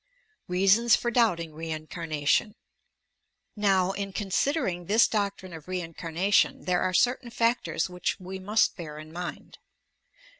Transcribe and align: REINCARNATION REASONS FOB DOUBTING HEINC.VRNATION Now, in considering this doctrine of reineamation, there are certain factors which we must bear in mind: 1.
REINCARNATION 0.01 0.47
REASONS 0.87 0.95
FOB 0.95 1.13
DOUBTING 1.13 1.51
HEINC.VRNATION 1.51 2.55
Now, 3.55 3.91
in 3.91 4.11
considering 4.13 4.87
this 4.87 5.07
doctrine 5.07 5.53
of 5.53 5.67
reineamation, 5.67 6.65
there 6.65 6.81
are 6.81 6.91
certain 6.91 7.29
factors 7.29 7.87
which 7.87 8.19
we 8.19 8.39
must 8.39 8.75
bear 8.75 8.97
in 8.97 9.13
mind: 9.13 9.59
1. 9.61 9.63